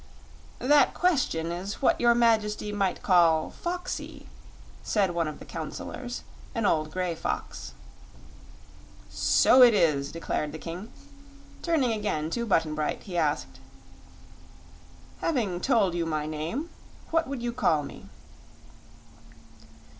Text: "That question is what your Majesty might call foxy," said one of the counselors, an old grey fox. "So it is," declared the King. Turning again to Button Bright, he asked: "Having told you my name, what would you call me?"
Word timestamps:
"That 0.57 0.95
question 0.95 1.51
is 1.51 1.79
what 1.79 2.01
your 2.01 2.15
Majesty 2.15 2.71
might 2.71 3.03
call 3.03 3.51
foxy," 3.51 4.25
said 4.81 5.11
one 5.11 5.27
of 5.27 5.37
the 5.37 5.45
counselors, 5.45 6.23
an 6.55 6.65
old 6.65 6.89
grey 6.91 7.13
fox. 7.13 7.73
"So 9.11 9.61
it 9.61 9.75
is," 9.75 10.11
declared 10.11 10.53
the 10.53 10.57
King. 10.57 10.91
Turning 11.61 11.91
again 11.93 12.31
to 12.31 12.47
Button 12.47 12.73
Bright, 12.73 13.03
he 13.03 13.15
asked: 13.15 13.59
"Having 15.19 15.61
told 15.61 15.93
you 15.93 16.07
my 16.07 16.25
name, 16.25 16.71
what 17.11 17.27
would 17.27 17.43
you 17.43 17.53
call 17.53 17.83
me?" 17.83 18.09